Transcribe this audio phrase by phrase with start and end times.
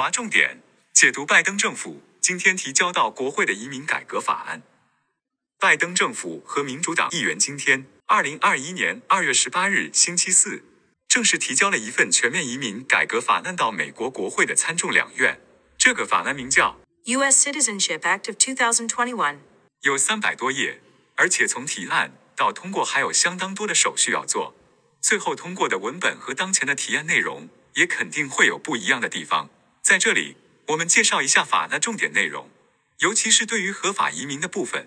[0.00, 0.62] 划重点
[0.94, 4.62] 解读拜登政府今天提交到国会的移民改革法案。
[5.58, 10.64] 拜登政府和民主党议员今天，二零二一年二月十八日星期四，
[11.06, 15.38] 正式提交了一份全面移民改革法案到美国国会的参众两院。
[15.76, 17.50] 这个法案名叫 U.S.
[17.50, 19.36] Citizenship Act of 2021.
[19.82, 20.80] 有三百多页，
[21.16, 24.54] 而且从提案到通过还有相当多的手续要做。
[25.02, 29.50] 最后通过的文本和当前的提案内容也肯定会有不一样的地方。
[29.90, 30.36] 在这里，
[30.68, 32.48] 我们介绍一下法案的重点内容，
[33.00, 34.86] 尤其是对于合法移民的部分。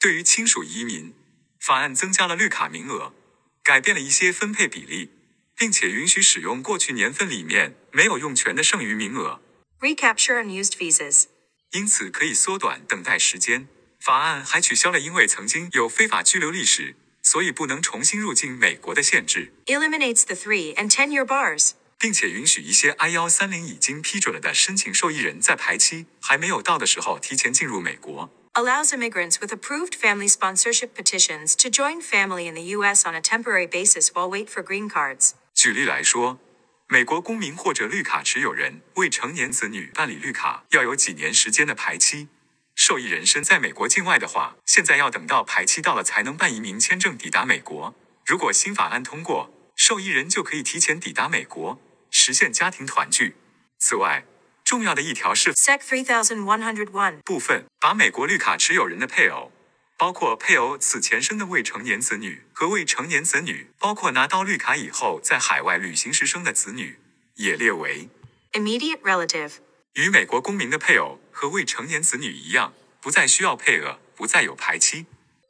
[0.00, 1.14] 对于亲属移民，
[1.60, 3.14] 法案增加了绿卡名额，
[3.62, 5.12] 改变了一些分配比例，
[5.56, 9.40] 并且允许使用过去年份里面没有用全的剩余名额
[9.78, 11.26] ，Recapture unused visas.
[11.70, 13.68] 因此可以缩短等待时间。
[14.00, 19.52] 法案还取消了因为曾经有非法居留历史，所以不能重新入境美国的限制。
[19.66, 21.74] Eliminates the three and ten year bars.
[21.98, 28.30] 并且允许一些 I 幺三零已经批准了的申请受益人在排期还没有到的时候提前进入美国。
[28.54, 33.06] Allows immigrants with approved family sponsorship petitions to join family in the U.S.
[33.06, 35.32] on a temporary basis while wait for green cards.
[35.54, 36.38] 举例来说，
[36.88, 42.28] 美国公民或者绿卡持有人未成年子女办理绿卡要有几年时间的排期。
[42.74, 47.94] 受益人身在美国境外的话，现在要等到排期到了才能办移民签证抵达美国。
[48.24, 51.78] 如果新法案通过，受益人就可以提前抵达美国，
[52.16, 53.36] 实现家庭团聚。
[53.78, 54.24] 此外，
[54.64, 57.20] 重要的一条是 Sec 3101.
[57.22, 59.52] 部分把美国绿卡持有人的配偶，
[59.98, 66.98] 包括配偶此前生的未成年子女和未成年子女，包括拿到绿卡以后在海外旅行时生的子女，
[67.34, 68.08] 也列为
[68.52, 69.52] Immediate relative.
[69.92, 75.04] 与美国公民的配偶和未成年子女一样，不再需要配额，不再有排期。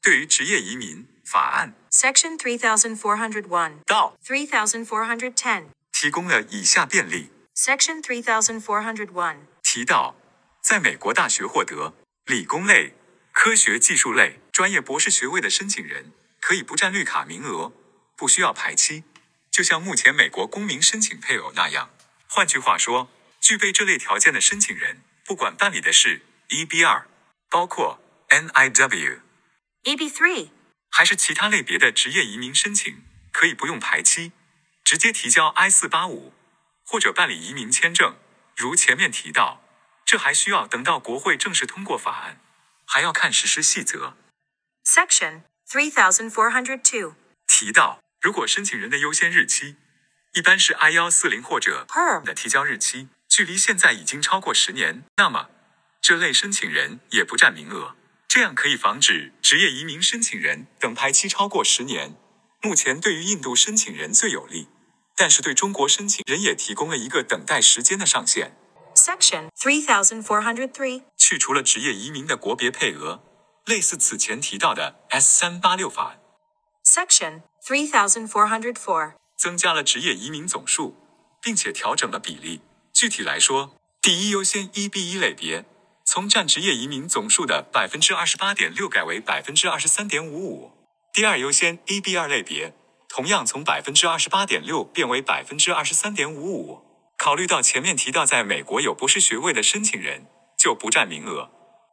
[0.00, 3.82] 对于职业移民法案 Section 3401.
[3.84, 5.64] 到 3410.
[6.02, 9.36] 提供了以下便利：Section 3401.
[9.62, 10.16] 提到，
[10.60, 12.96] 在美国大学获得理工类、
[13.30, 17.72] 科学技术类专业博士学位的申请人，可以不占绿卡名额，
[18.16, 19.04] 不需要排期，
[19.48, 21.90] 就像目前美国公民申请配偶那样。
[22.26, 23.08] 换句话说，
[23.40, 27.06] 具备这类条件的申请人，不管办理的是 EB 二，
[27.48, 30.48] 包括 NIW，EB3.
[30.90, 34.32] 还是其他类别的职业移民申请，可以不用排期，
[34.92, 36.34] 直接提交 I 四八五，
[36.84, 38.14] 或者办理移民签证。
[38.54, 39.64] 如前面提到，
[40.04, 42.38] 这还需要等到国会正式通过法案，
[42.84, 44.18] 还要看实施细则。
[44.84, 47.14] Section three thousand four hundred two
[47.46, 49.76] 提到，如果申请人的优先日期
[50.34, 52.22] 一般是 I 幺四零或者 Perm.
[52.22, 55.48] 的提交日期距离现在已经超过十年，那么
[56.02, 57.96] 这类申请人也不占名额。
[58.28, 62.14] 这样可以防止职业移民申请人等排期超过十年。
[62.60, 64.68] 目前对于印度申请人最有利，
[65.16, 68.56] 但是对中国申请人也提供了一个等待时间的上限。
[68.94, 71.02] Section 3403.
[71.16, 73.22] 去除了职业移民的国别配额，
[73.64, 76.20] 类似此前提到的 S 三八六法案
[76.84, 79.14] ，Section 3404.
[79.36, 80.96] 增加了职业移民总数，
[81.40, 82.60] 并且调整了比例。
[82.92, 85.64] 具体来说，第一优先 EB 一类别
[86.04, 90.70] 从占职业移民总数的百分之二十八点六改为百分之二十三点五五；
[91.12, 92.74] 第二优先 EB 二类别
[93.14, 96.80] 同样从百分之二十八点六变为百分之二十三点五五。
[97.18, 100.28] 考虑到前面提到在美国有博士学位的申请人
[100.58, 101.50] 就不占名额，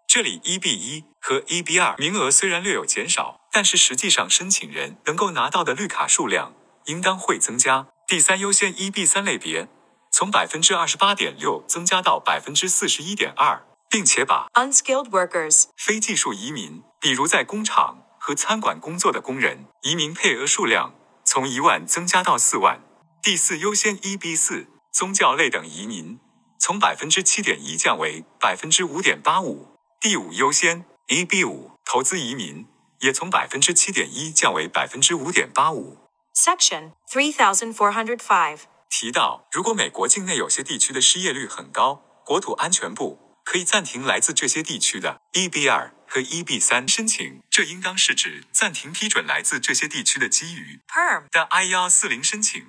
[0.07, 6.53] 这里 EB 一和 EB 二名额虽然略有减少，但是实际上申请人能够拿到的绿卡数量
[6.85, 7.87] 应当会增加。
[8.07, 9.67] 第三优先 EB 三类别
[10.13, 15.65] 从百分之二十八点六增加到百分之四十一点二，并且把 Unskilled workers.
[15.75, 20.93] 非技术移民，比如在工厂和餐馆工作的工人，移民配额数量
[21.31, 22.81] 从一万增加到四万。
[23.21, 26.19] 第四优先 EB 四宗教类等移民
[26.59, 29.77] 从百分之七点一降为百分之五点八五。
[30.01, 32.65] 第五优先 EB 五投资移民
[33.01, 35.99] 也从百分之七点一降为百分之五点八五。
[36.33, 47.41] Section three thousand four hundred five 提到，如果美国境内有些地区的失业率很高，国土安全部可以暂停来自这些地区的 EB 二和 EB 三申请。
[47.49, 51.29] 这应当是指暂停批准来自这些地区的基于 Perm.
[51.29, 52.67] 的 I 幺四零申请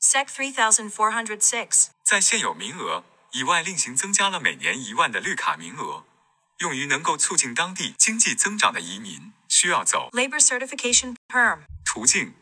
[0.00, 1.86] ，Sec 3406.
[2.04, 6.04] 在现有名额以外另行增加了每年一万的绿卡名额，
[6.58, 11.14] 用于能够促进当地经济增长的移民需要走 Labor certification.
[11.28, 11.60] Perm.
[11.84, 12.34] 途径，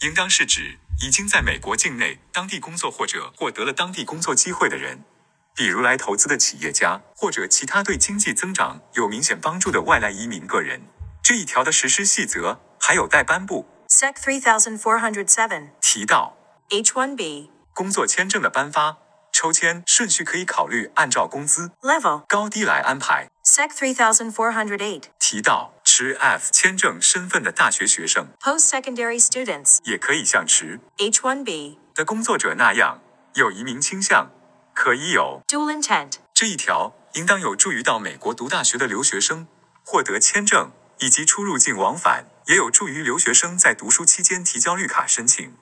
[0.00, 5.04] 应当是指已经在美国境内当地工作或者获得了当地工作机会的人，
[5.54, 10.82] 比如来投资的企业家或者其他对经济增长有明显帮助的外来移民个人。
[11.22, 13.66] 这一条的实施细则还有待颁布。
[13.88, 15.68] Sec 3407.
[15.80, 16.36] 提到
[16.70, 17.50] H1B.
[17.74, 18.96] 工作签证的颁发、
[19.30, 22.24] 抽签顺序可以考虑按照工资 Level.
[22.26, 23.28] 高低来安排。
[23.44, 25.02] Sec 3408.
[25.18, 29.78] 提到持 F 签证身份的大学学生，Post secondary students.
[29.84, 31.76] 也可以像持 H1B.
[31.94, 33.00] 的工作者那样
[33.34, 34.30] 有移民倾向，
[34.74, 36.14] 可以有 Dual intent.
[36.34, 39.46] 这一条，应当有助于到美国读大学的留学生
[39.84, 45.54] 获得签证，以及出入境往返，也有助于留学生在读书期间提交绿卡申请，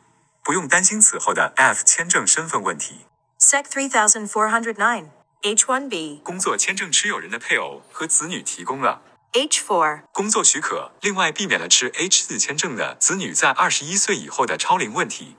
[0.42, 3.06] 不用担心此后的 F 签证身份问题。
[3.38, 5.06] Sec 3409.
[5.42, 6.20] H1B.
[6.20, 9.00] 工作签证持有人的配偶和子女提供了
[9.32, 10.02] H4.
[10.12, 15.36] 工作许可，另外避免了持 H 4签证的子女在二十一岁以后的超龄问题。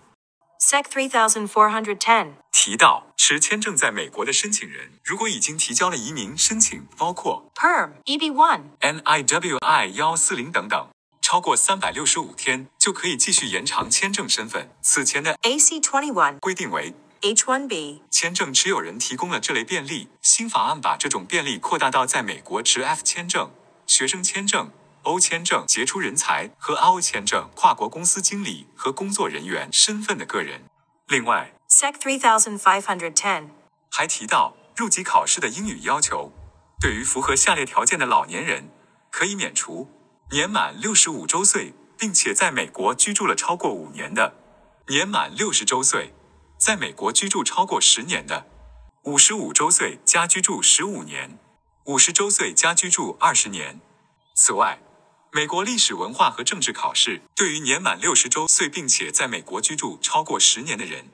[0.64, 2.34] Sec 3410.
[2.52, 7.94] 提到持签证在美国的申请人，如果已经提交了移民申请，包括 Perm.
[8.06, 8.62] E EB1.
[8.80, 10.88] NIWI 幺四零等等，
[11.20, 14.70] 超过三百六十五天就可以继续延长签证身份。
[14.84, 16.38] 此前的 AC21.
[16.38, 18.02] 规定为，H1B.
[18.12, 20.10] 签证持有人提供了这类便利。
[20.22, 23.52] 新法案把这种便利扩大到在美国持 F 签证、
[23.88, 24.72] 学生签证、
[25.04, 30.66] O 签证、杰出人才和 RO 签证、跨国公司经理和工作人员身份的个人。
[31.08, 33.48] 另外，Sec 3510.
[33.90, 36.32] 还提到入籍考试的英语要求，
[36.80, 38.70] 对于符合下列条件的老年人，
[39.10, 39.90] 可以免除：
[40.30, 44.34] 年满六十五周岁，并且在美国居住了超过五年的；
[44.88, 46.14] 年满六十周岁，
[46.60, 48.46] 在美国居住超过十年的；
[49.06, 51.40] 五十五周岁加居住十五年；
[51.86, 53.82] 五十周岁加居住二十年。
[54.34, 54.80] 此外，
[55.34, 61.06] 美国历史文化和政治考试对于年满六十周岁并且在美国居住超过十年的人，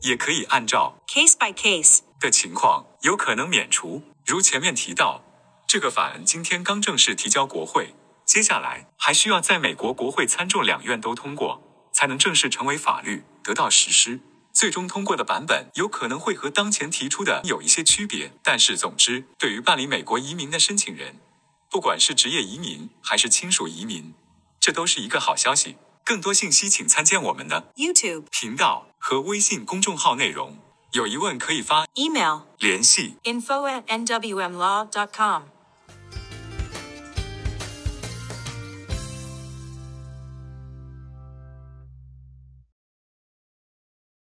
[0.00, 1.98] 也可以按照 Case by case.
[2.18, 4.02] 的情况有可能免除。
[4.24, 5.22] 如前面提到，
[5.68, 7.94] 这个法案今天刚正式提交国会，
[8.24, 11.62] 接下来还需要在美国国会参众两院都通过，
[11.92, 14.20] 才能正式成为法律，得到实施。
[14.54, 21.20] 最终通过的版本有可能会和当前提出的有一些区别，但是总之，对于办理美国移民的申请人，
[21.70, 24.14] 不管是职业移民还是亲属移民，
[24.60, 25.76] 这都是一个好消息。
[26.04, 28.24] 更多信息请参见我们的 YouTube.
[28.30, 30.58] 频道和微信公众号内容。
[30.92, 32.42] 有疑问可以发 Email.
[32.58, 33.16] 联系。
[33.24, 35.42] Info at nwmlaw.com.